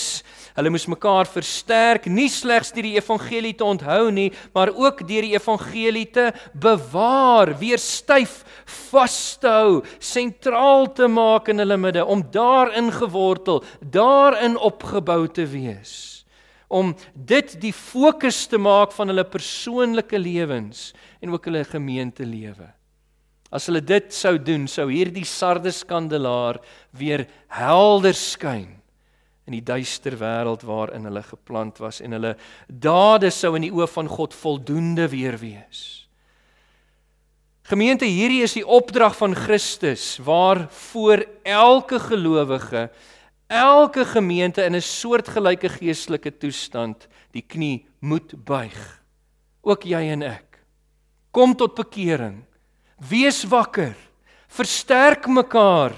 [0.52, 5.24] Hulle moes mekaar versterk, nie slegs deur die evangelie te onthou nie, maar ook deur
[5.24, 8.42] die evangelie te bewaar, weer styf
[8.90, 15.48] vas te hou, sentraal te maak in hulle midde om daarin gewortel, daarin opgebou te
[15.48, 16.10] wees
[16.72, 22.64] om dit die fokus te maak van hulle persoonlike lewens en ook hulle gemeentelewe.
[23.52, 26.62] As hulle dit sou doen, sou hierdie Sardes kandelaar
[26.96, 28.81] weer helder skyn
[29.52, 32.36] in die duister wêreld waarin hulle geplant was en hulle
[32.66, 36.02] dade sou in die oë van God voldoende weer wees.
[37.68, 42.88] Gemeente, hierdie is die opdrag van Christus waarvoor elke gelowige,
[43.46, 49.02] elke gemeente in 'n soortgelyke geestelike toestand die knie moet buig.
[49.62, 50.58] Ook jy en ek.
[51.30, 52.44] Kom tot bekering.
[52.98, 53.94] Wees wakker.
[54.48, 55.94] Versterk mekaar.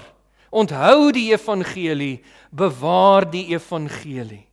[0.55, 2.21] Onthou die evangelie
[2.55, 4.45] bewaar die evangelie.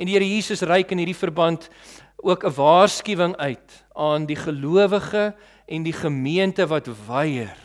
[0.00, 1.68] En die Here Jesus reik in hierdie verband
[2.16, 5.34] ook 'n waarskuwing uit aan die gelowige
[5.66, 7.56] en die gemeente wat weier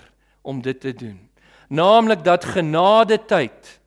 [0.41, 1.30] om dit te doen.
[1.69, 3.80] Naamlik dat genade tyd,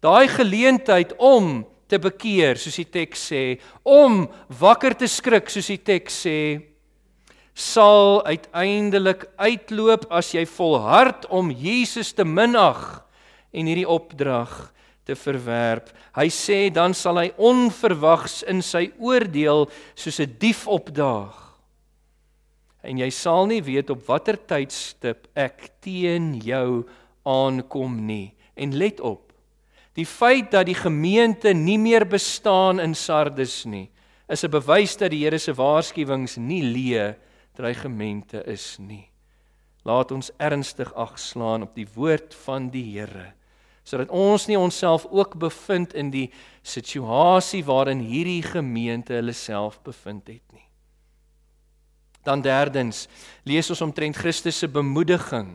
[0.00, 5.82] daai geleentheid om te bekeer, soos die teks sê, om wakker te skrik, soos die
[5.82, 6.60] teks sê,
[7.54, 13.05] sal uiteindelik uitloop as jy volhard om Jesus te minag
[13.56, 14.52] en hierdie opdrag
[15.06, 15.92] te verwerp.
[16.18, 21.34] Hy sê dan sal hy onverwags in sy oordeel soos 'n dief opdaag.
[22.82, 26.86] En jy sal nie weet op watter tydstip ek teen jou
[27.24, 28.34] aankom nie.
[28.56, 29.32] En let op.
[29.94, 33.90] Die feit dat die gemeente nie meer bestaan in Sardes nie,
[34.28, 37.16] is 'n bewys dat die Here se waarskuwings nie leë
[37.54, 39.08] dreigemente is nie.
[39.84, 43.34] Laat ons ernstig agslaan op die woord van die Here
[43.86, 46.26] sodat ons nie onsself ook bevind in die
[46.66, 50.66] situasie waarin hierdie gemeente hulle self bevind het nie.
[52.26, 53.04] Dan derdens,
[53.46, 55.54] lees ons omtrent Christus se bemoediging.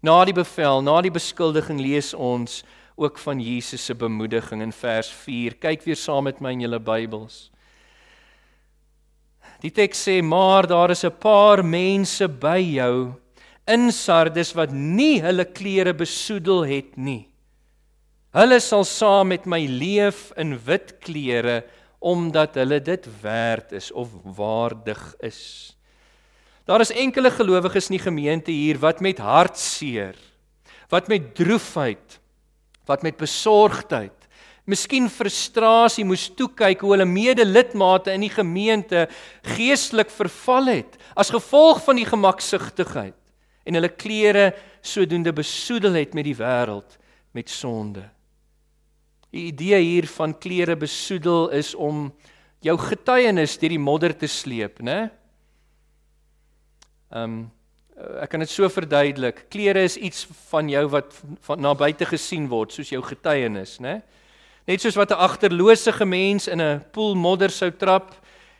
[0.00, 2.62] Na die bevel, na die beskuldiging lees ons
[2.96, 5.58] ook van Jesus se bemoediging in vers 4.
[5.60, 7.50] Kyk weer saam met my in julle Bybels.
[9.60, 13.12] Die teks sê: "Maar daar is 'n paar mense by jou
[13.66, 17.28] in Sardes wat nie hulle klere besoedel het nie."
[18.36, 21.62] Hulle sal saam met my leef in wit klere
[22.04, 25.72] omdat hulle dit werd is of waardig is.
[26.68, 30.18] Daar is enkele gelowiges in die gemeente hier wat met hartseer,
[30.92, 32.18] wat met droefheid,
[32.84, 34.26] wat met besorgdheid,
[34.68, 39.06] miskien frustrasie moes toe kyk hoe hulle medelidmate in die gemeente
[39.56, 43.16] geestelik verval het as gevolg van die gemaksigtigheid
[43.64, 44.50] en hulle klere
[44.84, 46.98] sodoende besoedel het met die wêreld
[47.32, 48.04] met sonde.
[49.36, 52.08] Die idee hier van klere besoedel is om
[52.64, 55.10] jou getuienis deur die modder te sleep, né?
[57.12, 57.44] Ehm um,
[58.20, 59.46] ek kan dit so verduidelik.
[59.48, 61.14] Klere is iets van jou wat
[61.46, 64.02] van na buite gesien word, soos jou getuienis, né?
[64.68, 68.12] Net soos wat 'n agterlose mens in 'n poel modder sou trap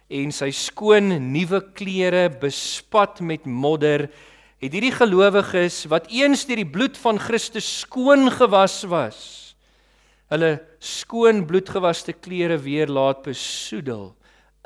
[0.08, 4.08] en sy skoon nuwe klere bespat met modder,
[4.58, 9.45] het hierdie gelowiges wat eens deur die bloed van Christus skoon gewas was,
[10.32, 14.14] hulle skoon bloedgewaste klere weer laat besoedel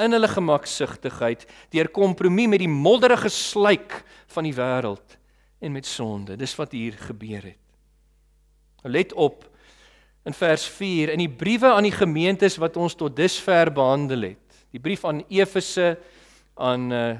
[0.00, 1.44] in hulle gemaksigtigheid
[1.74, 4.00] deur kompromie met die modderige sluik
[4.32, 5.18] van die wêreld
[5.60, 6.38] en met sonde.
[6.40, 7.58] Dis wat hier gebeur het.
[8.88, 9.44] Let op
[10.24, 14.62] in vers 4 in die briewe aan die gemeentes wat ons tot dusver behandel het.
[14.72, 15.98] Die brief aan Efese
[16.56, 17.18] aan uh,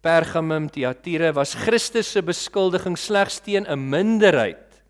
[0.00, 4.82] Pergamum, Thyatira was Christus se beskuldiging slegs teen 'n minderheid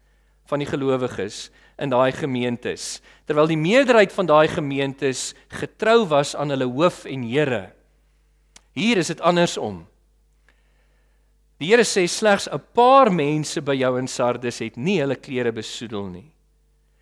[0.47, 6.53] van die gelowiges in daai gemeentes, terwyl die meerderheid van daai gemeentes getrou was aan
[6.53, 7.73] hulle hoof en Here.
[8.77, 9.87] Hier is dit andersom.
[11.61, 15.53] Die Here sê slegs 'n paar mense by jou in Sardes het nie hulle klere
[15.53, 16.31] besoedel nie.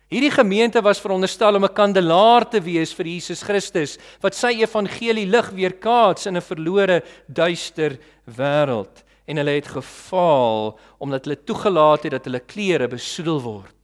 [0.09, 5.25] Hierdie gemeente was veronderstel om 'n kandelaar te wees vir Jesus Christus wat sy evangelie
[5.25, 12.11] lig weerkaats in 'n verlore duister wêreld en hulle het gefaal omdat hulle toegelaat het
[12.11, 13.78] dat hulle klere besoedel word.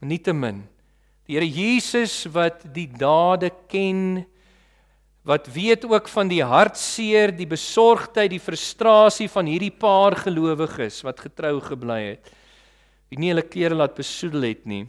[0.00, 0.62] Nietemin
[1.28, 4.24] die Here Jesus wat die dade ken
[5.28, 11.20] wat weet ook van die hartseer, die besorgdheid, die frustrasie van hierdie paar gelowiges wat
[11.26, 12.30] getrou gebly het
[13.08, 14.82] wie nie hulle klere laat besoedel het nie.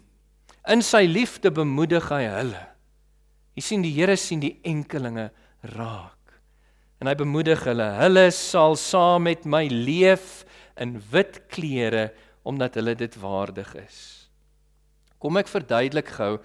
[0.68, 2.64] In sy liefde bemoedig hy hulle.
[3.56, 5.30] Jy sien die Here sien die enkelinge
[5.76, 6.16] raak.
[7.00, 10.44] En hy bemoedig hulle, hulle sal saam met my leef
[10.80, 12.10] in wit klere
[12.44, 14.19] omdat hulle dit waardig is.
[15.20, 16.38] Kom ek verduidelik gou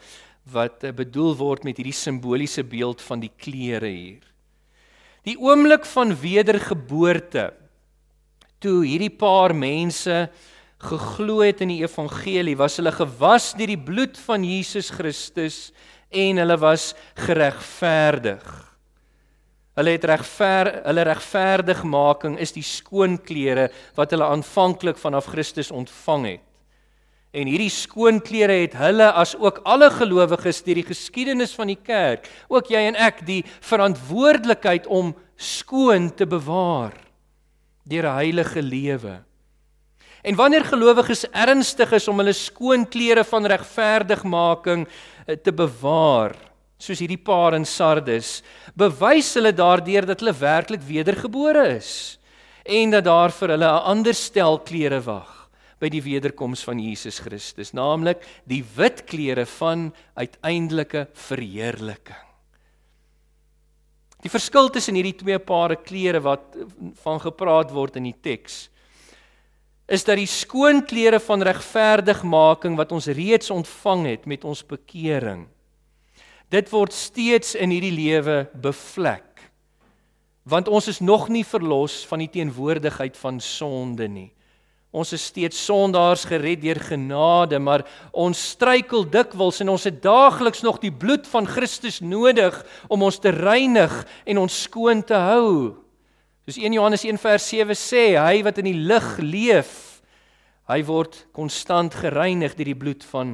[0.52, 4.24] wat eh, bedoel word met hierdie simboliese beeld van die klere hier.
[5.24, 7.52] Die oomblik van wedergeboorte
[8.60, 10.26] toe hierdie paar mense
[10.84, 15.70] geglo het in die evangelie, was hulle gewas deur die bloed van Jesus Christus
[16.12, 16.92] en hulle was
[17.24, 18.44] geregverdig.
[19.74, 26.28] Hulle het regver hulle regverdigmaking is die skoon klere wat hulle aanvanklik vanaf Christus ontvang
[26.34, 26.44] het.
[27.34, 31.80] En hierdie skoon klere het hulle as ook alle gelowiges deur die geskiedenis van die
[31.82, 36.94] kerk, ook jy en ek, die verantwoordelikheid om skoon te bewaar
[37.84, 39.18] deur 'n heilige lewe.
[40.22, 44.86] En wanneer gelowiges ernstig is om hulle skoon klere van regverdigmaking
[45.26, 46.32] eh, te bewaar,
[46.78, 48.42] soos hierdie paar in Sardes,
[48.76, 52.18] bewys hulle daardeur dat hulle werklik wedergebore is
[52.64, 55.43] en dat daar vir hulle 'n ander stel klere wag
[55.80, 62.22] by die wederkoms van Jesus Christus, naamlik die wit klere van uiteindelike verheerliking.
[64.24, 66.54] Die verskil tussen hierdie twee pare klere wat
[67.02, 68.68] van gepraat word in die teks
[69.84, 75.44] is dat die skoon klere van regverdigmaking wat ons reeds ontvang het met ons bekering
[76.52, 79.44] dit word steeds in hierdie lewe bevlek
[80.48, 84.30] want ons is nog nie verlos van die teenwoordigheid van sonde nie
[84.94, 90.62] ons is steeds sondaars gered deur genade maar ons struikel dikwels en ons het daagliks
[90.62, 95.84] nog die bloed van Christus nodig om ons te reinig en ons skoon te hou
[96.44, 100.02] Soos 1 Johannes 1 vers 7 sê, hy wat in die lig leef,
[100.68, 103.30] hy word konstant gereinig deur die bloed van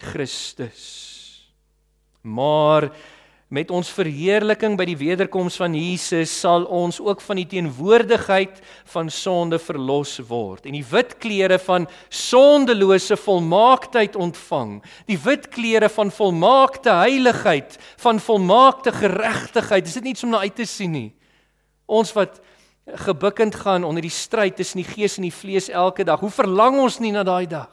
[0.00, 0.86] Christus.
[2.24, 2.88] Maar
[3.48, 8.58] met ons verheerliking by die wederkoms van Jesus sal ons ook van die teenwoordigheid
[8.90, 14.80] van sonde verlos word en die wit klere van sondelose volmaaktheid ontvang.
[15.06, 19.86] Die wit klere van volmaakte heiligheid, van volmaakte geregtigheid.
[19.86, 21.12] Dis dit nie iets om na uit te sien nie.
[21.86, 22.42] Ons wat
[23.06, 26.18] gebukkend gaan onder die stryd tussen die gees en die vlees elke dag.
[26.22, 27.70] Hoe verlang ons nie na daai dag?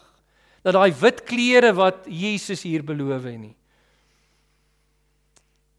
[0.64, 3.56] Na daai wit klere wat Jesus hier beloof het nie.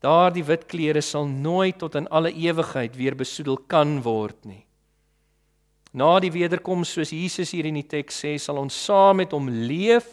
[0.04, 4.64] Daardie wit klere sal nooit tot in alle ewigheid weer besoedel kan word nie.
[5.94, 9.46] Na die wederkoms soos Jesus hier in die teks sê, sal ons saam met hom
[9.48, 10.10] leef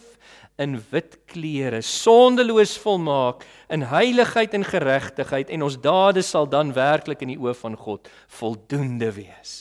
[0.60, 3.42] in wit klere, sondeloos volmaak
[3.72, 8.10] in heiligheid en geregtigheid en ons dade sal dan werklik in die oë van God
[8.38, 9.54] voldoende wees.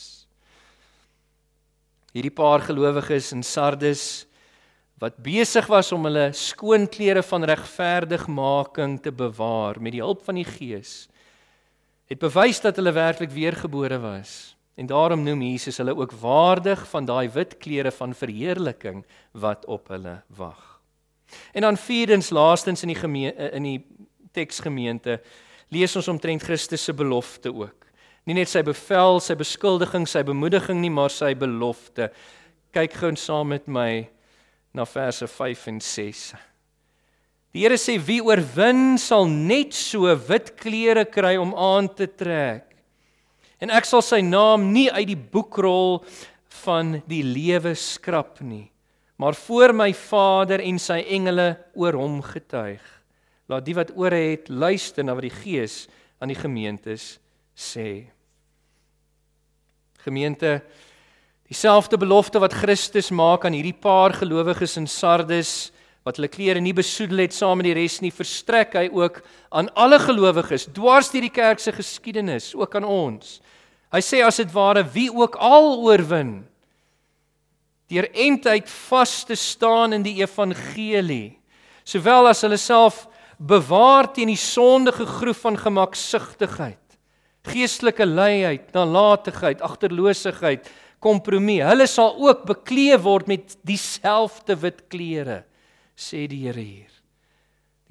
[2.12, 4.28] Hierdie paar gelowiges in Sardes
[5.02, 10.40] wat besig was om hulle skoon klere van regverdigmaking te bewaar met die hulp van
[10.40, 11.10] die Gees
[12.12, 17.06] het bewys dat hulle werklik weergebore was En daarom noem Jesus hulle ook waardig van
[17.06, 20.82] daai wit klere van verheerliking wat op hulle wag.
[21.54, 23.86] En dan vierdens laastens in die gemeente in die
[24.32, 25.20] teksgemeente
[25.68, 27.86] lees ons omtrent Christus se belofte ook.
[28.24, 32.12] Nie net sy bevel, sy beskuldiging, sy bemoediging nie, maar sy belofte.
[32.72, 34.08] Kyk gou saam met my
[34.74, 36.24] na verse 5 en 6.
[37.52, 42.70] Die Here sê wie oorwin sal net so wit klere kry om aan te trek.
[43.62, 46.00] En ek sal sy naam nie uit die boekrol
[46.64, 48.72] van die lewe skrap nie,
[49.22, 52.82] maar voor my Vader en sy engele oor hom getuig.
[53.52, 55.84] Laat die wat ore het luister na wat die Gees
[56.24, 57.18] aan die gemeentes
[57.52, 58.08] sê.
[60.02, 60.62] Gemeente
[61.52, 65.72] dieselfde belofte wat Christus maak aan hierdie paar gelowiges in Sardes
[66.08, 69.20] wat hulle klere nie besoedel het saam met die res nie, verstrek hy ook
[69.52, 73.42] aan alle gelowiges dwars deur die kerk se geskiedenis, ook aan ons.
[73.92, 76.40] Hy sê as dit ware wie ook al oorwin
[77.92, 81.36] deur entheid vas te staan in die evangelie,
[81.84, 83.04] sowel as hulle self
[83.36, 86.96] bewaar teen die sondige groef van gemaksugtigheid,
[87.52, 90.72] geestelike luiheid, nalatigheid, agterloosigheid,
[91.02, 91.62] kompromie.
[91.66, 95.44] Hulle sal ook bekleë word met dieselfde wit klere
[96.02, 96.90] sê die Here hier.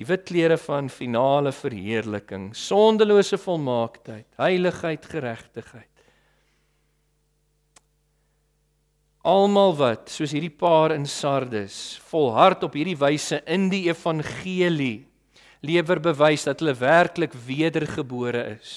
[0.00, 5.86] Die wit klere van finale verheerliking, sondelose volmaaktheid, heiligheid, geregtigheid.
[9.20, 15.04] Almal wat soos hierdie paar in Sardes volhard op hierdie wyse in die evangelie
[15.60, 18.72] lewer bewys dat hulle werklik wedergebore is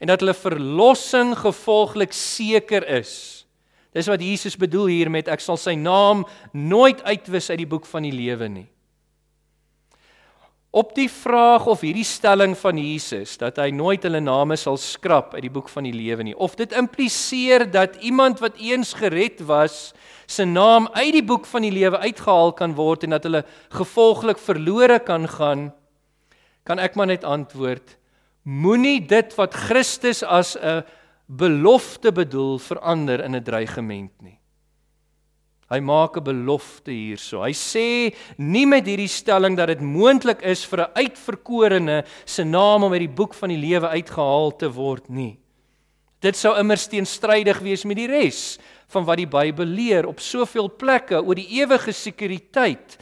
[0.00, 3.39] en dat hulle verlossing gevolglik seker is.
[3.94, 6.22] Dis wat Jesus bedoel hier met ek sal sy naam
[6.52, 8.68] nooit uitwis uit die boek van die lewe nie.
[10.70, 15.34] Op die vraag of hierdie stelling van Jesus dat hy nooit hulle name sal skrap
[15.34, 19.42] uit die boek van die lewe nie, of dit impliseer dat iemand wat eens gered
[19.48, 19.90] was,
[20.30, 23.42] se naam uit die boek van die lewe uitgehaal kan word en dat hulle
[23.74, 25.72] gevolglik verlore kan gaan,
[26.62, 27.96] kan ek maar net antwoord:
[28.46, 30.86] Moenie dit wat Christus as 'n
[31.30, 34.38] belofte bedoel verander in 'n dreigement nie.
[35.70, 37.42] Hy maak 'n belofte hierso.
[37.42, 42.82] Hy sê nie met hierdie stelling dat dit moontlik is vir 'n uitverkorene se naam
[42.82, 45.38] om uit die boek van die lewe uitgehaal te word nie.
[46.20, 48.58] Dit sou immers teenstrydig wees met die res
[48.88, 52.98] van wat die Bybel leer op soveel plekke oor die ewige sekuriteit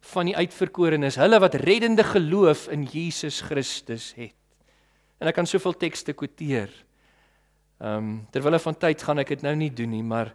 [0.00, 4.34] van die uitverkorenes, hulle wat reddende geloof in Jesus Christus het.
[5.20, 6.70] En ek kan soveel tekste quoteer.
[7.82, 10.28] Ehm um, terwyl van tyd gaan ek dit nou nie doen nie, maar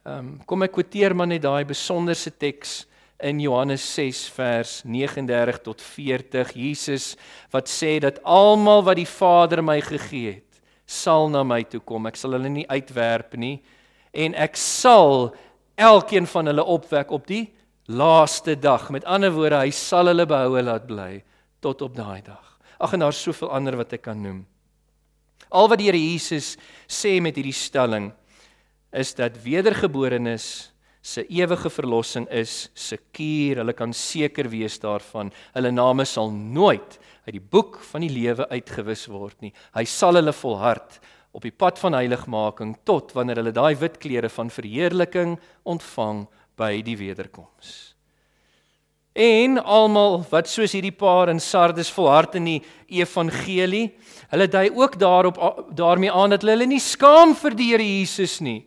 [0.00, 2.86] ehm um, kom ek kwoteer maar net daai besonderse teks
[3.20, 7.16] in Johannes 6 vers 39 tot 40 Jesus
[7.52, 10.60] wat sê dat almal wat die Vader my gegee het
[10.90, 12.08] sal na my toe kom.
[12.08, 13.60] Ek sal hulle nie uitwerp nie.
[14.10, 15.34] En ek sal
[15.78, 17.44] elkeen van hulle opwek op die
[17.92, 18.88] laaste dag.
[18.90, 21.20] Met ander woorde hy sal hulle behoue laat bly
[21.60, 22.56] tot op daai dag.
[22.80, 24.46] Ag en daar's soveel ander wat ek kan noem
[25.50, 28.10] Al wat die Here Jesus sê met hierdie stelling
[28.94, 30.70] is dat wedergeborenes
[31.02, 33.62] se ewige verlossing is sekuur.
[33.62, 35.32] Hulle kan seker wees daarvan.
[35.54, 39.52] Hulle name sal nooit uit die boek van die lewe uitgewis word nie.
[39.74, 41.00] Hy sal hulle volhard
[41.32, 46.26] op die pad van heiligmaking tot wanneer hulle daai wit klere van verheerliking ontvang
[46.58, 47.89] by die wederkoms.
[49.12, 52.60] En almal wat soos hierdie paar in Sardes volhard in die
[53.00, 53.90] evangelie,
[54.30, 55.40] hulle dui ook daarop
[55.74, 58.62] daarmee aan dat hulle hulle nie skaam vir die Here Jesus nie.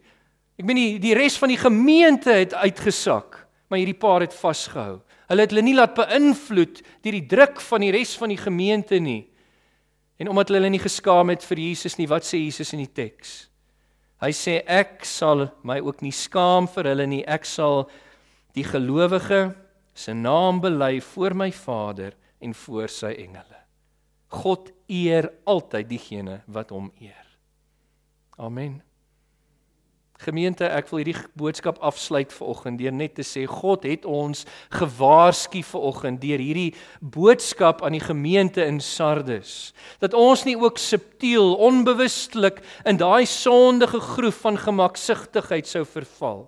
[0.59, 3.39] Ek meen die, die res van die gemeente het uitgesak,
[3.71, 4.99] maar hierdie paar het vasgehou.
[5.31, 8.99] Hulle het hulle nie laat beïnvloed deur die druk van die res van die gemeente
[9.01, 9.23] nie.
[10.19, 13.47] En omdat hulle nie geskaam het vir Jesus nie, wat sê Jesus in die teks?
[14.23, 17.23] Hy sê ek sal my ook nie skaam vir hulle nie.
[17.27, 17.87] Ek sal
[18.55, 19.49] die gelowige
[19.93, 23.59] se naam bely voor my Vader en voor sy engele.
[24.33, 27.27] God eer altyd diegene wat hom eer.
[28.41, 28.81] Amen.
[30.23, 35.63] Gemeente, ek wil hierdie boodskap afsluit vanoggend deur net te sê God het ons gewaarsku
[35.67, 36.71] vanoggend deur hierdie
[37.01, 43.99] boodskap aan die gemeente in Sardes dat ons nie ook subtiel, onbewustelik in daai sondige
[44.13, 46.45] groef van gemaksigtigheid sou verval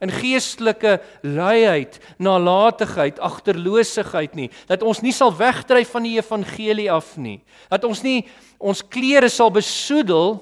[0.00, 7.16] in geestelike luiheid, nalatigheid, agterloosigheid nie, dat ons nie sal wegdryf van die evangelie af
[7.18, 7.40] nie,
[7.72, 8.20] dat ons nie
[8.58, 10.38] ons klere sal besoedel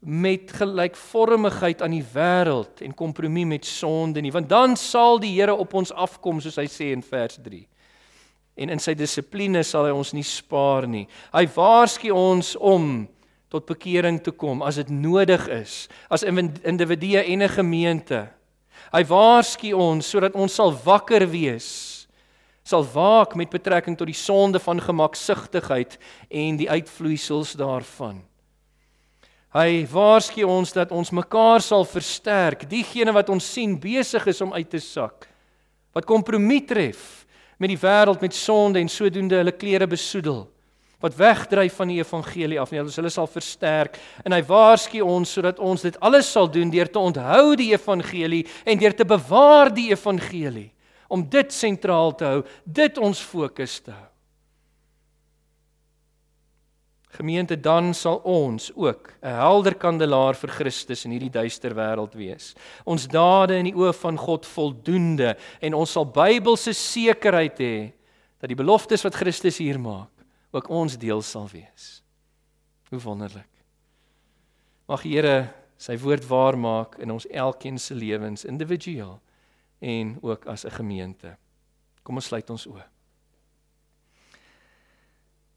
[0.00, 5.54] met gelykvormigheid aan die wêreld en kompromie met sonde nie, want dan sal die Here
[5.54, 7.60] op ons afkom soos hy sê in vers 3.
[8.60, 11.06] En in sy dissipline sal hy ons nie spaar nie.
[11.32, 13.06] Hy waarsku ons om
[13.50, 18.39] tot bekering te kom as dit nodig is as individue en 'n gemeente.
[18.90, 21.68] Hy waarsku ons sodat ons sal wakker wees,
[22.64, 25.96] sal waak met betrekking tot die sonde van gemaksigtigheid
[26.28, 28.20] en die uitvloeisels daarvan.
[29.50, 34.54] Hy waarsku ons dat ons mekaar sal versterk, diegene wat ons sien besig is om
[34.54, 35.26] uit te sak,
[35.94, 37.24] wat kompromie tref
[37.58, 40.44] met die wêreld met sonde en sodoende hulle klere besoedel
[41.00, 42.82] wat wegdryf van die evangelie af nie.
[42.82, 47.00] Hulle sal versterk en hy waarsku ons sodat ons dit alles sal doen deur te
[47.00, 50.70] onthou die evangelie en deur te bewaar die evangelie
[51.10, 54.06] om dit sentraal te hou, dit ons fokus te hou.
[57.10, 62.54] Gemeente dan sal ons ook 'n helder kandelaar vir Christus in hierdie duister wêreld wees.
[62.86, 67.92] Ons dade in die oë van God voldoende en ons sal Bybelse sekerheid hê
[68.38, 70.19] dat die beloftes wat Christus hier maak
[70.50, 72.02] ook ons deel sal wees.
[72.90, 73.48] Hoe wonderlik.
[74.90, 79.20] Mag die Here sy woord waar maak in ons elkeen se lewens individueel
[79.80, 81.36] en ook as 'n gemeente.
[82.02, 82.84] Kom ons sluit ons oë.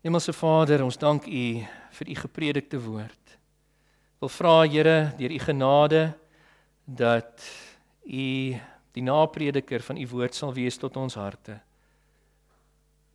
[0.04, 3.38] Hemelse Vader, ons dank U vir U gepredikte woord.
[4.20, 6.14] Wil vra Here deur U genade
[6.86, 7.44] dat
[8.04, 8.60] U
[8.92, 11.62] die naprediker van U woord sal wees tot ons harte.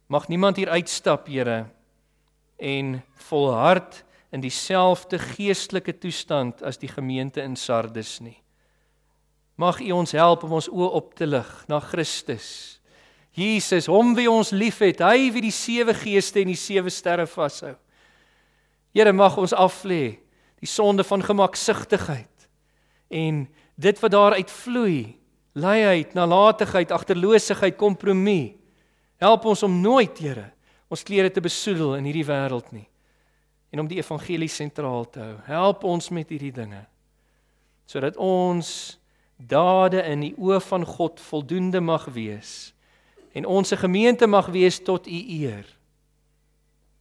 [0.09, 1.67] Mag niemand hier uitstap, Here,
[2.57, 8.39] en volhard in dieselfde geestelike toestand as die gemeente in Sardes nie.
[9.61, 12.81] Mag U ons help om ons oë op te lig na Christus.
[13.37, 17.75] Jesus, hom wie ons liefhet, hy wie die sewe geeste en die sewe sterre vashou.
[18.97, 20.19] Here, mag ons aflê
[20.59, 22.49] die sonde van gemaksigtigheid
[23.13, 23.45] en
[23.77, 25.19] dit wat daaruit vloei,
[25.53, 28.58] luiheid, nalatigheid, agterloosigheid, kompromie
[29.19, 30.51] Help ons om nooit, Here,
[30.89, 32.87] ons klere te besoedel in hierdie wêreld nie
[33.69, 35.35] en om die evangelie sentraal te hou.
[35.45, 36.87] Help ons met hierdie dinge
[37.89, 38.71] sodat ons
[39.37, 42.73] dade in die oë van God voldoende mag wees
[43.37, 45.69] en ons gemeente mag wees tot u eer.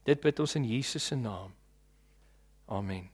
[0.07, 1.51] Dit bid ons in Jesus se naam.
[2.67, 3.07] Amen.